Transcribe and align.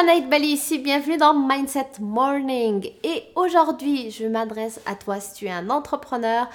Manaït 0.00 0.30
Bali 0.30 0.50
ici, 0.52 0.78
bienvenue 0.78 1.16
dans 1.16 1.34
Mindset 1.34 1.98
Morning. 1.98 2.88
Et 3.02 3.24
aujourd'hui, 3.34 4.12
je 4.12 4.26
m'adresse 4.26 4.80
à 4.86 4.94
toi 4.94 5.18
si 5.18 5.34
tu 5.34 5.46
es 5.46 5.50
un 5.50 5.70
entrepreneur. 5.70 6.48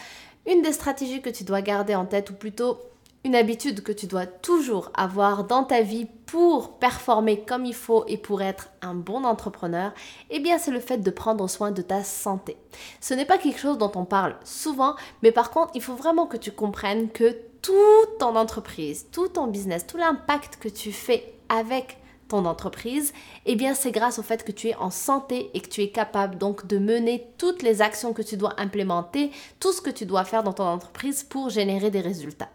Une 0.48 0.62
des 0.62 0.72
stratégies 0.72 1.22
que 1.22 1.30
tu 1.30 1.44
dois 1.44 1.62
garder 1.62 1.94
en 1.94 2.06
tête, 2.06 2.30
ou 2.30 2.36
plutôt 2.36 2.78
une 3.26 3.36
habitude 3.36 3.84
que 3.84 3.92
tu 3.92 4.08
dois 4.08 4.26
toujours 4.26 4.92
avoir 4.94 5.44
dans 5.44 5.66
ta 5.66 5.82
vie 5.82 6.08
pour 6.26 6.78
performer 6.78 7.42
comme 7.42 7.66
il 7.66 7.76
faut 7.76 8.06
et 8.08 8.16
pour 8.16 8.42
être 8.42 8.70
un 8.82 8.94
bon 8.94 9.26
entrepreneur, 9.26 9.92
eh 10.30 10.40
bien 10.40 10.58
c'est 10.58 10.72
le 10.72 10.80
fait 10.80 11.00
de 11.00 11.12
prendre 11.12 11.50
soin 11.50 11.72
de 11.72 11.82
ta 11.82 12.02
santé. 12.06 12.56
Ce 13.02 13.14
n'est 13.14 13.26
pas 13.26 13.38
quelque 13.38 13.60
chose 13.60 13.78
dont 13.78 13.92
on 13.96 14.06
parle 14.06 14.38
souvent, 14.46 14.96
mais 15.22 15.34
par 15.34 15.52
contre, 15.52 15.72
il 15.76 15.82
faut 15.82 15.96
vraiment 15.96 16.28
que 16.28 16.38
tu 16.38 16.54
comprennes 16.54 17.10
que 17.10 17.36
toute 17.62 18.20
ton 18.20 18.38
entreprise, 18.38 19.08
tout 19.12 19.28
ton 19.28 19.48
business, 19.48 19.86
tout 19.86 19.98
l'impact 19.98 20.60
que 20.62 20.70
tu 20.70 20.94
fais 20.94 21.34
avec 21.50 21.98
ton 22.28 22.46
entreprise, 22.46 23.14
eh 23.46 23.56
bien 23.56 23.74
c'est 23.74 23.92
grâce 23.92 24.20
au 24.20 24.24
fait 24.24 24.44
que 24.44 24.52
tu 24.52 24.70
es 24.70 24.76
en 24.76 24.90
santé 24.90 25.52
et 25.54 25.62
que 25.62 25.70
tu 25.70 25.82
es 25.82 25.90
capable 25.90 26.38
donc 26.38 26.68
de 26.68 26.78
mener 26.78 27.28
toutes 27.38 27.62
les 27.62 27.82
actions 27.82 28.14
que 28.14 28.22
tu 28.22 28.38
dois 28.38 28.54
implémenter, 28.58 29.32
tout 29.60 29.72
ce 29.72 29.82
que 29.82 29.90
tu 29.90 30.06
dois 30.06 30.26
faire 30.26 30.44
dans 30.44 30.54
ton 30.54 30.66
entreprise 30.66 31.24
pour 31.24 31.50
générer 31.50 31.92
des 31.92 32.02
résultats. 32.02 32.50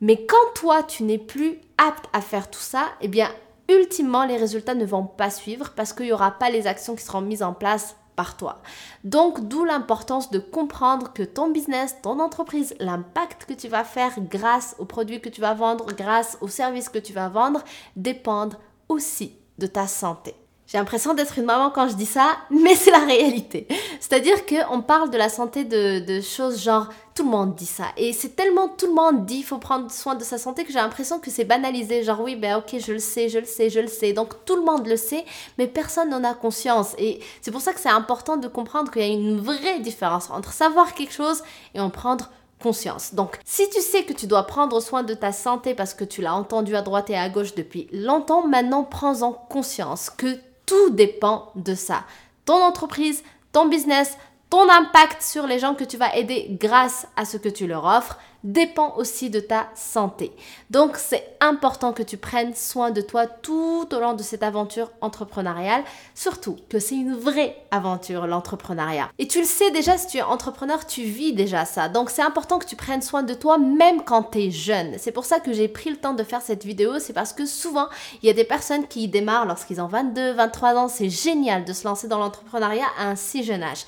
Mais 0.00 0.26
quand 0.26 0.54
toi, 0.54 0.82
tu 0.82 1.04
n'es 1.04 1.18
plus 1.18 1.60
apte 1.78 2.06
à 2.12 2.20
faire 2.20 2.50
tout 2.50 2.60
ça, 2.60 2.86
eh 3.00 3.08
bien, 3.08 3.30
ultimement, 3.68 4.24
les 4.24 4.36
résultats 4.36 4.74
ne 4.74 4.84
vont 4.84 5.04
pas 5.06 5.30
suivre 5.30 5.70
parce 5.76 5.92
qu'il 5.92 6.06
n'y 6.06 6.12
aura 6.12 6.32
pas 6.32 6.50
les 6.50 6.66
actions 6.66 6.96
qui 6.96 7.04
seront 7.04 7.20
mises 7.20 7.42
en 7.42 7.52
place 7.52 7.94
par 8.16 8.36
toi. 8.36 8.60
Donc, 9.04 9.48
d'où 9.48 9.64
l'importance 9.64 10.30
de 10.30 10.38
comprendre 10.38 11.12
que 11.12 11.22
ton 11.22 11.48
business, 11.50 11.96
ton 12.02 12.20
entreprise, 12.20 12.74
l'impact 12.78 13.46
que 13.46 13.54
tu 13.54 13.68
vas 13.68 13.84
faire 13.84 14.12
grâce 14.18 14.74
aux 14.78 14.84
produits 14.84 15.20
que 15.20 15.28
tu 15.28 15.40
vas 15.40 15.54
vendre, 15.54 15.86
grâce 15.96 16.36
aux 16.40 16.48
services 16.48 16.88
que 16.88 16.98
tu 16.98 17.12
vas 17.12 17.28
vendre, 17.28 17.62
dépendent 17.96 18.58
aussi 18.92 19.32
de 19.58 19.66
ta 19.66 19.86
santé. 19.86 20.34
J'ai 20.72 20.78
l'impression 20.78 21.12
d'être 21.12 21.38
une 21.38 21.44
maman 21.44 21.68
quand 21.68 21.88
je 21.88 21.94
dis 21.94 22.06
ça, 22.06 22.38
mais 22.50 22.74
c'est 22.74 22.90
la 22.90 23.04
réalité. 23.04 23.68
C'est-à-dire 24.00 24.46
qu'on 24.46 24.80
parle 24.80 25.10
de 25.10 25.18
la 25.18 25.28
santé 25.28 25.64
de, 25.64 26.20
choses 26.22 26.62
genre 26.62 26.88
tout 27.14 27.24
le 27.24 27.28
monde 27.28 27.54
dit 27.54 27.66
ça. 27.66 27.84
Et 27.98 28.14
c'est 28.14 28.34
tellement 28.34 28.68
tout 28.68 28.86
le 28.86 28.94
monde 28.94 29.26
dit 29.26 29.38
il 29.40 29.44
faut 29.44 29.58
prendre 29.58 29.90
soin 29.90 30.14
de 30.14 30.24
sa 30.24 30.38
santé 30.38 30.64
que 30.64 30.72
j'ai 30.72 30.78
l'impression 30.78 31.18
que 31.18 31.30
c'est 31.30 31.44
banalisé. 31.44 32.02
Genre 32.04 32.18
oui, 32.22 32.36
ben 32.36 32.56
ok, 32.56 32.76
je 32.78 32.92
le 32.92 33.00
sais, 33.00 33.28
je 33.28 33.38
le 33.38 33.44
sais, 33.44 33.68
je 33.68 33.80
le 33.80 33.86
sais. 33.86 34.14
Donc 34.14 34.46
tout 34.46 34.56
le 34.56 34.62
monde 34.62 34.86
le 34.86 34.96
sait, 34.96 35.26
mais 35.58 35.66
personne 35.66 36.08
n'en 36.08 36.24
a 36.24 36.32
conscience. 36.32 36.94
Et 36.96 37.20
c'est 37.42 37.50
pour 37.50 37.60
ça 37.60 37.74
que 37.74 37.80
c'est 37.80 37.90
important 37.90 38.38
de 38.38 38.48
comprendre 38.48 38.90
qu'il 38.90 39.02
y 39.02 39.04
a 39.04 39.08
une 39.08 39.40
vraie 39.40 39.80
différence 39.80 40.30
entre 40.30 40.52
savoir 40.52 40.94
quelque 40.94 41.12
chose 41.12 41.42
et 41.74 41.80
en 41.80 41.90
prendre 41.90 42.30
conscience. 42.62 43.14
Donc, 43.14 43.38
si 43.44 43.68
tu 43.70 43.80
sais 43.80 44.04
que 44.04 44.12
tu 44.12 44.26
dois 44.26 44.44
prendre 44.44 44.80
soin 44.80 45.02
de 45.02 45.14
ta 45.14 45.32
santé 45.32 45.74
parce 45.74 45.94
que 45.94 46.04
tu 46.04 46.22
l'as 46.22 46.34
entendu 46.34 46.76
à 46.76 46.82
droite 46.82 47.10
et 47.10 47.16
à 47.16 47.28
gauche 47.28 47.54
depuis 47.54 47.88
longtemps, 47.92 48.46
maintenant 48.46 48.84
prends-en 48.84 49.32
conscience 49.32 50.08
que 50.08 50.38
tout 50.66 50.90
dépend 50.90 51.50
de 51.56 51.74
ça. 51.74 52.04
Ton 52.44 52.62
entreprise, 52.62 53.22
ton 53.52 53.68
business, 53.68 54.16
ton 54.52 54.68
impact 54.68 55.22
sur 55.22 55.46
les 55.46 55.58
gens 55.58 55.74
que 55.74 55.82
tu 55.82 55.96
vas 55.96 56.14
aider 56.14 56.46
grâce 56.60 57.06
à 57.16 57.24
ce 57.24 57.38
que 57.38 57.48
tu 57.48 57.66
leur 57.66 57.86
offres 57.86 58.18
dépend 58.44 58.92
aussi 58.96 59.30
de 59.30 59.40
ta 59.40 59.70
santé. 59.74 60.30
Donc 60.68 60.96
c'est 60.98 61.36
important 61.40 61.94
que 61.94 62.02
tu 62.02 62.18
prennes 62.18 62.54
soin 62.54 62.90
de 62.90 63.00
toi 63.00 63.26
tout 63.26 63.88
au 63.90 63.98
long 63.98 64.12
de 64.12 64.22
cette 64.22 64.42
aventure 64.42 64.90
entrepreneuriale, 65.00 65.84
surtout 66.14 66.58
que 66.68 66.78
c'est 66.78 66.96
une 66.96 67.14
vraie 67.14 67.56
aventure 67.70 68.26
l'entrepreneuriat. 68.26 69.08
Et 69.18 69.26
tu 69.26 69.38
le 69.38 69.46
sais 69.46 69.70
déjà, 69.70 69.96
si 69.96 70.08
tu 70.08 70.18
es 70.18 70.22
entrepreneur, 70.22 70.86
tu 70.86 71.02
vis 71.02 71.32
déjà 71.32 71.64
ça. 71.64 71.88
Donc 71.88 72.10
c'est 72.10 72.20
important 72.20 72.58
que 72.58 72.66
tu 72.66 72.76
prennes 72.76 73.00
soin 73.00 73.22
de 73.22 73.32
toi 73.32 73.56
même 73.56 74.02
quand 74.02 74.32
tu 74.32 74.38
es 74.40 74.50
jeune. 74.50 74.96
C'est 74.98 75.12
pour 75.12 75.24
ça 75.24 75.40
que 75.40 75.54
j'ai 75.54 75.68
pris 75.68 75.88
le 75.88 75.96
temps 75.96 76.12
de 76.12 76.24
faire 76.24 76.42
cette 76.42 76.66
vidéo, 76.66 76.98
c'est 76.98 77.14
parce 77.14 77.32
que 77.32 77.46
souvent 77.46 77.86
il 78.22 78.26
y 78.26 78.30
a 78.30 78.34
des 78.34 78.44
personnes 78.44 78.86
qui 78.86 79.08
démarrent 79.08 79.46
lorsqu'ils 79.46 79.80
ont 79.80 79.86
22, 79.86 80.32
23 80.32 80.74
ans, 80.74 80.88
c'est 80.88 81.08
génial 81.08 81.64
de 81.64 81.72
se 81.72 81.88
lancer 81.88 82.06
dans 82.06 82.18
l'entrepreneuriat 82.18 82.84
à 82.98 83.06
un 83.08 83.16
si 83.16 83.44
jeune 83.44 83.62
âge. 83.62 83.86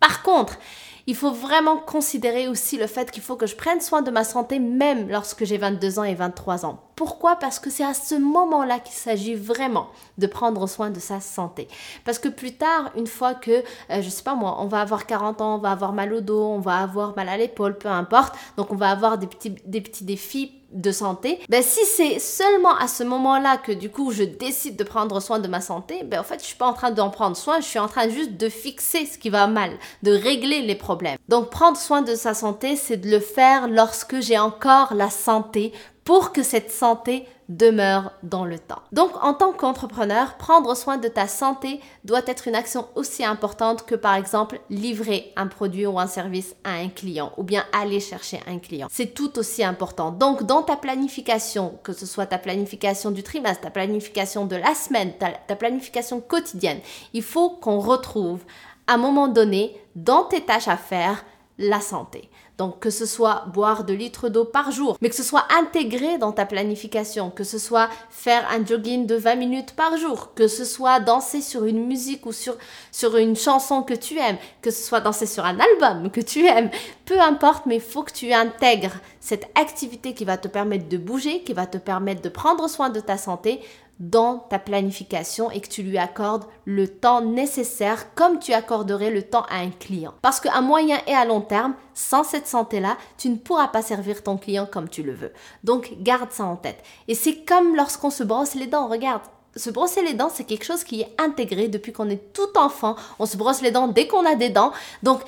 Par 0.00 0.22
contre, 0.22 0.58
il 1.06 1.14
faut 1.14 1.32
vraiment 1.32 1.78
considérer 1.78 2.48
aussi 2.48 2.76
le 2.76 2.86
fait 2.86 3.10
qu'il 3.10 3.22
faut 3.22 3.36
que 3.36 3.46
je 3.46 3.56
prenne 3.56 3.80
soin 3.80 4.02
de 4.02 4.10
ma 4.10 4.24
santé 4.24 4.58
même 4.58 5.08
lorsque 5.08 5.44
j'ai 5.44 5.58
22 5.58 5.98
ans 5.98 6.04
et 6.04 6.14
23 6.14 6.66
ans. 6.66 6.85
Pourquoi? 6.96 7.36
Parce 7.36 7.58
que 7.58 7.68
c'est 7.68 7.84
à 7.84 7.92
ce 7.92 8.14
moment-là 8.14 8.78
qu'il 8.78 8.94
s'agit 8.94 9.34
vraiment 9.34 9.88
de 10.16 10.26
prendre 10.26 10.66
soin 10.66 10.88
de 10.88 10.98
sa 10.98 11.20
santé. 11.20 11.68
Parce 12.04 12.18
que 12.18 12.28
plus 12.28 12.56
tard, 12.56 12.90
une 12.96 13.06
fois 13.06 13.34
que, 13.34 13.50
euh, 13.90 14.00
je 14.00 14.08
sais 14.08 14.22
pas 14.22 14.34
moi, 14.34 14.56
on 14.60 14.66
va 14.66 14.80
avoir 14.80 15.06
40 15.06 15.42
ans, 15.42 15.56
on 15.56 15.58
va 15.58 15.72
avoir 15.72 15.92
mal 15.92 16.14
au 16.14 16.22
dos, 16.22 16.42
on 16.42 16.58
va 16.58 16.78
avoir 16.78 17.14
mal 17.14 17.28
à 17.28 17.36
l'épaule, 17.36 17.76
peu 17.76 17.88
importe, 17.88 18.34
donc 18.56 18.72
on 18.72 18.76
va 18.76 18.90
avoir 18.90 19.18
des 19.18 19.26
petits, 19.26 19.54
des 19.66 19.82
petits 19.82 20.04
défis 20.04 20.52
de 20.72 20.90
santé, 20.90 21.40
ben 21.48 21.62
si 21.62 21.84
c'est 21.84 22.18
seulement 22.18 22.76
à 22.76 22.88
ce 22.88 23.04
moment-là 23.04 23.56
que 23.56 23.72
du 23.72 23.88
coup 23.88 24.10
je 24.10 24.24
décide 24.24 24.76
de 24.76 24.84
prendre 24.84 25.20
soin 25.20 25.38
de 25.38 25.48
ma 25.48 25.60
santé, 25.60 26.02
ben 26.02 26.20
en 26.20 26.24
fait 26.24 26.40
je 26.40 26.46
suis 26.46 26.56
pas 26.56 26.66
en 26.66 26.72
train 26.72 26.90
d'en 26.90 27.08
prendre 27.08 27.36
soin, 27.36 27.60
je 27.60 27.66
suis 27.66 27.78
en 27.78 27.88
train 27.88 28.08
juste 28.08 28.36
de 28.36 28.48
fixer 28.48 29.06
ce 29.06 29.16
qui 29.16 29.30
va 29.30 29.46
mal, 29.46 29.70
de 30.02 30.12
régler 30.12 30.62
les 30.62 30.74
problèmes. 30.74 31.18
Donc 31.28 31.50
prendre 31.50 31.76
soin 31.76 32.02
de 32.02 32.14
sa 32.14 32.34
santé, 32.34 32.76
c'est 32.76 32.96
de 32.96 33.10
le 33.10 33.20
faire 33.20 33.68
lorsque 33.68 34.20
j'ai 34.20 34.38
encore 34.38 34.94
la 34.94 35.08
santé 35.08 35.72
pour 36.06 36.32
que 36.32 36.44
cette 36.44 36.70
santé 36.70 37.26
demeure 37.48 38.12
dans 38.22 38.44
le 38.44 38.60
temps. 38.60 38.80
Donc 38.92 39.10
en 39.22 39.34
tant 39.34 39.52
qu'entrepreneur, 39.52 40.36
prendre 40.36 40.74
soin 40.76 40.98
de 40.98 41.08
ta 41.08 41.26
santé 41.26 41.80
doit 42.04 42.22
être 42.26 42.46
une 42.46 42.54
action 42.54 42.86
aussi 42.94 43.24
importante 43.24 43.84
que 43.84 43.96
par 43.96 44.14
exemple 44.14 44.60
livrer 44.70 45.32
un 45.34 45.48
produit 45.48 45.84
ou 45.84 45.98
un 45.98 46.06
service 46.06 46.54
à 46.62 46.74
un 46.74 46.88
client 46.88 47.32
ou 47.36 47.42
bien 47.42 47.64
aller 47.72 47.98
chercher 47.98 48.40
un 48.46 48.58
client. 48.58 48.86
C'est 48.90 49.14
tout 49.14 49.36
aussi 49.36 49.64
important. 49.64 50.12
Donc 50.12 50.44
dans 50.44 50.62
ta 50.62 50.76
planification, 50.76 51.78
que 51.82 51.92
ce 51.92 52.06
soit 52.06 52.26
ta 52.26 52.38
planification 52.38 53.10
du 53.10 53.24
trimestre, 53.24 53.62
ta 53.62 53.70
planification 53.70 54.46
de 54.46 54.56
la 54.56 54.74
semaine, 54.76 55.12
ta, 55.18 55.56
planification 55.56 56.20
quotidienne, 56.20 56.78
il 57.14 57.22
faut 57.22 57.50
qu'on 57.50 57.80
retrouve 57.80 58.44
à 58.86 58.94
un 58.94 58.98
moment 58.98 59.26
donné 59.26 59.76
dans 59.96 60.22
tes 60.22 60.40
tâches 60.40 60.68
à 60.68 60.76
faire 60.76 61.24
la 61.58 61.80
santé. 61.80 62.30
Donc 62.58 62.80
que 62.80 62.90
ce 62.90 63.04
soit 63.04 63.44
boire 63.52 63.84
2 63.84 63.92
litres 63.92 64.28
d'eau 64.28 64.44
par 64.44 64.70
jour, 64.70 64.96
mais 65.00 65.10
que 65.10 65.14
ce 65.14 65.22
soit 65.22 65.44
intégré 65.58 66.16
dans 66.16 66.32
ta 66.32 66.46
planification, 66.46 67.30
que 67.30 67.44
ce 67.44 67.58
soit 67.58 67.88
faire 68.08 68.48
un 68.50 68.64
jogging 68.64 69.06
de 69.06 69.14
20 69.14 69.34
minutes 69.36 69.72
par 69.76 69.96
jour, 69.98 70.32
que 70.34 70.48
ce 70.48 70.64
soit 70.64 71.00
danser 71.00 71.42
sur 71.42 71.64
une 71.64 71.86
musique 71.86 72.24
ou 72.24 72.32
sur, 72.32 72.56
sur 72.92 73.16
une 73.16 73.36
chanson 73.36 73.82
que 73.82 73.94
tu 73.94 74.18
aimes, 74.18 74.38
que 74.62 74.70
ce 74.70 74.82
soit 74.82 75.00
danser 75.00 75.26
sur 75.26 75.44
un 75.44 75.58
album 75.58 76.10
que 76.10 76.20
tu 76.22 76.46
aimes, 76.46 76.70
peu 77.04 77.20
importe, 77.20 77.66
mais 77.66 77.76
il 77.76 77.82
faut 77.82 78.02
que 78.02 78.12
tu 78.12 78.32
intègres 78.32 78.96
cette 79.20 79.50
activité 79.54 80.14
qui 80.14 80.24
va 80.24 80.38
te 80.38 80.48
permettre 80.48 80.88
de 80.88 80.96
bouger, 80.96 81.42
qui 81.42 81.52
va 81.52 81.66
te 81.66 81.78
permettre 81.78 82.22
de 82.22 82.28
prendre 82.30 82.68
soin 82.68 82.88
de 82.88 83.00
ta 83.00 83.18
santé 83.18 83.60
dans 84.00 84.38
ta 84.38 84.58
planification 84.58 85.50
et 85.50 85.60
que 85.60 85.68
tu 85.68 85.82
lui 85.82 85.98
accordes 85.98 86.44
le 86.64 86.88
temps 86.88 87.22
nécessaire 87.22 88.14
comme 88.14 88.38
tu 88.38 88.52
accorderais 88.52 89.10
le 89.10 89.22
temps 89.22 89.46
à 89.50 89.56
un 89.56 89.70
client. 89.70 90.14
Parce 90.22 90.40
qu'à 90.40 90.60
moyen 90.60 90.98
et 91.06 91.14
à 91.14 91.24
long 91.24 91.40
terme, 91.40 91.74
sans 91.96 92.22
cette 92.22 92.46
santé-là, 92.46 92.96
tu 93.16 93.30
ne 93.30 93.36
pourras 93.36 93.68
pas 93.68 93.82
servir 93.82 94.22
ton 94.22 94.36
client 94.36 94.68
comme 94.70 94.88
tu 94.88 95.02
le 95.02 95.14
veux. 95.14 95.32
Donc 95.64 95.94
garde 96.00 96.30
ça 96.30 96.44
en 96.44 96.56
tête. 96.56 96.84
Et 97.08 97.14
c'est 97.14 97.44
comme 97.44 97.74
lorsqu'on 97.74 98.10
se 98.10 98.22
brosse 98.22 98.54
les 98.54 98.66
dents, 98.66 98.86
regarde. 98.86 99.22
Se 99.56 99.70
brosser 99.70 100.02
les 100.02 100.12
dents, 100.12 100.28
c'est 100.32 100.44
quelque 100.44 100.66
chose 100.66 100.84
qui 100.84 101.00
est 101.00 101.14
intégré 101.18 101.68
depuis 101.68 101.90
qu'on 101.90 102.10
est 102.10 102.34
tout 102.34 102.58
enfant. 102.58 102.94
On 103.18 103.24
se 103.24 103.38
brosse 103.38 103.62
les 103.62 103.70
dents 103.70 103.88
dès 103.88 104.06
qu'on 104.06 104.26
a 104.26 104.34
des 104.34 104.50
dents. 104.50 104.70
Donc, 105.02 105.22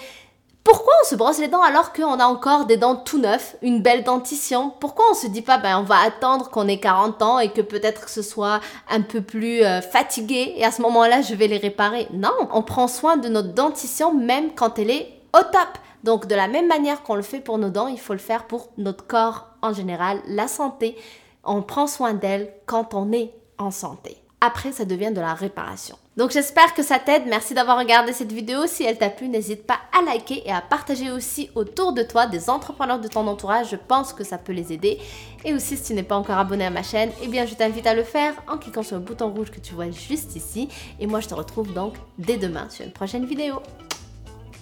pourquoi 0.62 0.92
on 1.02 1.08
se 1.08 1.14
brosse 1.14 1.38
les 1.38 1.48
dents 1.48 1.62
alors 1.62 1.94
qu'on 1.94 2.20
a 2.20 2.26
encore 2.26 2.66
des 2.66 2.76
dents 2.76 2.96
tout 2.96 3.18
neufs, 3.18 3.56
une 3.62 3.80
belle 3.80 4.04
dentition? 4.04 4.70
Pourquoi 4.80 5.06
on 5.10 5.14
se 5.14 5.26
dit 5.26 5.40
pas, 5.40 5.56
ben 5.56 5.78
on 5.78 5.82
va 5.82 6.00
attendre 6.00 6.50
qu'on 6.50 6.68
ait 6.68 6.78
40 6.78 7.22
ans 7.22 7.38
et 7.38 7.50
que 7.50 7.62
peut-être 7.62 8.04
que 8.04 8.10
ce 8.10 8.20
soit 8.20 8.60
un 8.90 9.00
peu 9.00 9.22
plus 9.22 9.64
euh, 9.64 9.80
fatigué 9.80 10.52
et 10.56 10.66
à 10.66 10.70
ce 10.70 10.82
moment-là 10.82 11.22
je 11.22 11.34
vais 11.34 11.46
les 11.46 11.56
réparer? 11.56 12.06
Non, 12.12 12.34
on 12.52 12.60
prend 12.60 12.86
soin 12.86 13.16
de 13.16 13.30
notre 13.30 13.54
dentition 13.54 14.12
même 14.12 14.54
quand 14.54 14.78
elle 14.78 14.90
est 14.90 15.22
au 15.32 15.40
top. 15.40 15.78
Donc 16.04 16.26
de 16.26 16.34
la 16.34 16.48
même 16.48 16.68
manière 16.68 17.02
qu'on 17.02 17.14
le 17.14 17.22
fait 17.22 17.40
pour 17.40 17.58
nos 17.58 17.70
dents, 17.70 17.88
il 17.88 17.98
faut 17.98 18.12
le 18.12 18.18
faire 18.18 18.46
pour 18.46 18.70
notre 18.78 19.06
corps 19.06 19.48
en 19.62 19.72
général, 19.72 20.20
la 20.26 20.48
santé. 20.48 20.96
On 21.44 21.62
prend 21.62 21.86
soin 21.86 22.14
d'elle 22.14 22.52
quand 22.66 22.94
on 22.94 23.12
est 23.12 23.32
en 23.58 23.70
santé. 23.70 24.16
Après, 24.40 24.70
ça 24.70 24.84
devient 24.84 25.10
de 25.10 25.20
la 25.20 25.34
réparation. 25.34 25.96
Donc 26.16 26.30
j'espère 26.30 26.74
que 26.74 26.82
ça 26.82 27.00
t'aide. 27.00 27.24
Merci 27.26 27.54
d'avoir 27.54 27.78
regardé 27.78 28.12
cette 28.12 28.30
vidéo. 28.30 28.66
Si 28.66 28.84
elle 28.84 28.98
t'a 28.98 29.10
plu, 29.10 29.28
n'hésite 29.28 29.66
pas 29.66 29.78
à 29.96 30.02
liker 30.02 30.42
et 30.46 30.52
à 30.52 30.60
partager 30.60 31.10
aussi 31.10 31.50
autour 31.56 31.92
de 31.92 32.02
toi 32.02 32.26
des 32.26 32.48
entrepreneurs 32.48 33.00
de 33.00 33.08
ton 33.08 33.26
entourage. 33.26 33.70
Je 33.70 33.76
pense 33.76 34.12
que 34.12 34.22
ça 34.22 34.38
peut 34.38 34.52
les 34.52 34.72
aider. 34.72 34.98
Et 35.44 35.54
aussi, 35.54 35.76
si 35.76 35.84
tu 35.84 35.94
n'es 35.94 36.04
pas 36.04 36.16
encore 36.16 36.38
abonné 36.38 36.66
à 36.66 36.70
ma 36.70 36.84
chaîne, 36.84 37.10
eh 37.22 37.26
bien 37.26 37.46
je 37.46 37.54
t'invite 37.54 37.86
à 37.86 37.94
le 37.94 38.04
faire 38.04 38.34
en 38.48 38.58
cliquant 38.58 38.82
sur 38.82 38.96
le 38.96 39.02
bouton 39.02 39.30
rouge 39.30 39.50
que 39.50 39.60
tu 39.60 39.74
vois 39.74 39.90
juste 39.90 40.36
ici. 40.36 40.68
Et 41.00 41.08
moi, 41.08 41.18
je 41.18 41.28
te 41.28 41.34
retrouve 41.34 41.72
donc 41.72 41.94
dès 42.18 42.36
demain 42.36 42.68
sur 42.68 42.84
une 42.84 42.92
prochaine 42.92 43.24
vidéo. 43.24 43.60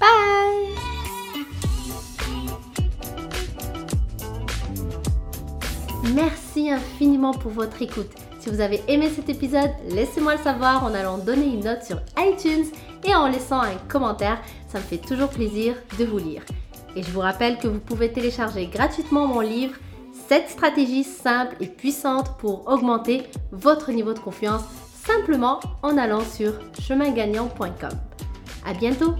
Bye 0.00 1.05
Merci 6.14 6.70
infiniment 6.70 7.32
pour 7.32 7.52
votre 7.52 7.82
écoute. 7.82 8.10
Si 8.38 8.48
vous 8.48 8.60
avez 8.60 8.82
aimé 8.88 9.10
cet 9.14 9.28
épisode, 9.28 9.70
laissez-moi 9.90 10.36
le 10.36 10.42
savoir 10.42 10.84
en 10.84 10.94
allant 10.94 11.18
donner 11.18 11.46
une 11.46 11.64
note 11.64 11.82
sur 11.82 12.00
iTunes 12.18 12.66
et 13.04 13.14
en 13.14 13.28
laissant 13.28 13.60
un 13.60 13.74
commentaire. 13.88 14.40
Ça 14.68 14.78
me 14.78 14.84
fait 14.84 14.98
toujours 14.98 15.28
plaisir 15.28 15.74
de 15.98 16.04
vous 16.04 16.18
lire. 16.18 16.42
Et 16.94 17.02
je 17.02 17.10
vous 17.10 17.20
rappelle 17.20 17.58
que 17.58 17.68
vous 17.68 17.80
pouvez 17.80 18.12
télécharger 18.12 18.66
gratuitement 18.66 19.26
mon 19.26 19.40
livre 19.40 19.74
7 20.28 20.48
stratégies 20.48 21.04
simples 21.04 21.56
et 21.60 21.66
puissantes 21.66 22.36
pour 22.38 22.66
augmenter 22.68 23.24
votre 23.52 23.92
niveau 23.92 24.12
de 24.12 24.18
confiance 24.18 24.62
simplement 25.06 25.60
en 25.82 25.98
allant 25.98 26.22
sur 26.22 26.54
chemingagnant.com. 26.80 27.90
À 28.64 28.74
bientôt! 28.74 29.14